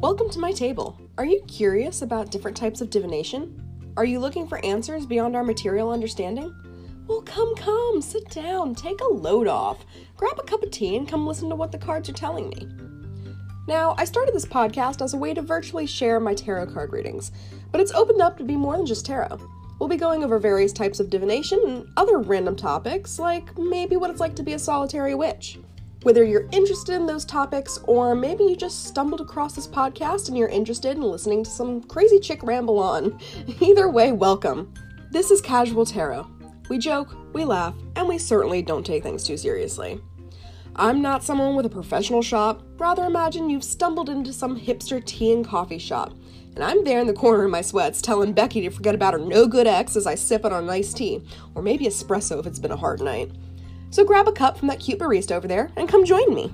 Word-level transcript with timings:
Welcome 0.00 0.28
to 0.32 0.38
my 0.38 0.52
table. 0.52 1.00
Are 1.16 1.24
you 1.24 1.40
curious 1.48 2.02
about 2.02 2.30
different 2.30 2.54
types 2.54 2.82
of 2.82 2.90
divination? 2.90 3.62
Are 3.96 4.04
you 4.04 4.20
looking 4.20 4.46
for 4.46 4.62
answers 4.62 5.06
beyond 5.06 5.34
our 5.34 5.42
material 5.42 5.90
understanding? 5.90 6.54
Well, 7.06 7.22
come, 7.22 7.56
come, 7.56 8.02
sit 8.02 8.28
down, 8.28 8.74
take 8.74 9.00
a 9.00 9.12
load 9.12 9.48
off, 9.48 9.86
grab 10.14 10.38
a 10.38 10.42
cup 10.42 10.62
of 10.62 10.70
tea, 10.70 10.96
and 10.96 11.08
come 11.08 11.26
listen 11.26 11.48
to 11.48 11.56
what 11.56 11.72
the 11.72 11.78
cards 11.78 12.10
are 12.10 12.12
telling 12.12 12.50
me. 12.50 12.68
Now, 13.66 13.94
I 13.96 14.04
started 14.04 14.34
this 14.34 14.44
podcast 14.44 15.02
as 15.02 15.14
a 15.14 15.18
way 15.18 15.32
to 15.32 15.40
virtually 15.40 15.86
share 15.86 16.20
my 16.20 16.34
tarot 16.34 16.74
card 16.74 16.92
readings, 16.92 17.32
but 17.72 17.80
it's 17.80 17.92
opened 17.92 18.20
up 18.20 18.36
to 18.36 18.44
be 18.44 18.54
more 18.54 18.76
than 18.76 18.84
just 18.84 19.06
tarot. 19.06 19.40
We'll 19.80 19.88
be 19.88 19.96
going 19.96 20.22
over 20.22 20.38
various 20.38 20.74
types 20.74 21.00
of 21.00 21.08
divination 21.08 21.58
and 21.64 21.88
other 21.96 22.18
random 22.18 22.54
topics, 22.54 23.18
like 23.18 23.56
maybe 23.56 23.96
what 23.96 24.10
it's 24.10 24.20
like 24.20 24.36
to 24.36 24.42
be 24.42 24.52
a 24.52 24.58
solitary 24.58 25.14
witch. 25.14 25.58
Whether 26.06 26.22
you're 26.22 26.46
interested 26.52 26.94
in 26.94 27.04
those 27.04 27.24
topics, 27.24 27.80
or 27.82 28.14
maybe 28.14 28.44
you 28.44 28.54
just 28.54 28.84
stumbled 28.84 29.20
across 29.20 29.54
this 29.56 29.66
podcast 29.66 30.28
and 30.28 30.38
you're 30.38 30.46
interested 30.46 30.96
in 30.96 31.02
listening 31.02 31.42
to 31.42 31.50
some 31.50 31.82
crazy 31.82 32.20
chick 32.20 32.44
ramble 32.44 32.78
on, 32.78 33.18
either 33.60 33.88
way, 33.88 34.12
welcome. 34.12 34.72
This 35.10 35.32
is 35.32 35.40
Casual 35.40 35.84
Tarot. 35.84 36.30
We 36.68 36.78
joke, 36.78 37.16
we 37.32 37.44
laugh, 37.44 37.74
and 37.96 38.06
we 38.06 38.18
certainly 38.18 38.62
don't 38.62 38.86
take 38.86 39.02
things 39.02 39.24
too 39.24 39.36
seriously. 39.36 40.00
I'm 40.76 41.02
not 41.02 41.24
someone 41.24 41.56
with 41.56 41.66
a 41.66 41.70
professional 41.70 42.22
shop, 42.22 42.62
rather, 42.78 43.04
imagine 43.04 43.50
you've 43.50 43.64
stumbled 43.64 44.08
into 44.08 44.32
some 44.32 44.56
hipster 44.56 45.04
tea 45.04 45.32
and 45.32 45.44
coffee 45.44 45.76
shop, 45.76 46.12
and 46.54 46.62
I'm 46.62 46.84
there 46.84 47.00
in 47.00 47.08
the 47.08 47.14
corner 47.14 47.46
in 47.46 47.50
my 47.50 47.62
sweats 47.62 48.00
telling 48.00 48.32
Becky 48.32 48.60
to 48.60 48.70
forget 48.70 48.94
about 48.94 49.14
her 49.14 49.18
no 49.18 49.48
good 49.48 49.66
ex 49.66 49.96
as 49.96 50.06
I 50.06 50.14
sip 50.14 50.44
on 50.44 50.52
a 50.52 50.62
nice 50.62 50.94
tea, 50.94 51.20
or 51.56 51.62
maybe 51.62 51.86
espresso 51.86 52.38
if 52.38 52.46
it's 52.46 52.60
been 52.60 52.70
a 52.70 52.76
hard 52.76 53.00
night. 53.00 53.32
So 53.90 54.04
grab 54.04 54.28
a 54.28 54.32
cup 54.32 54.58
from 54.58 54.68
that 54.68 54.80
cute 54.80 54.98
barista 54.98 55.32
over 55.32 55.48
there 55.48 55.70
and 55.76 55.88
come 55.88 56.04
join 56.04 56.34
me. 56.34 56.52